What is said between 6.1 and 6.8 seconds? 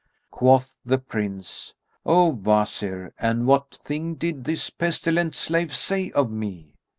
of me?"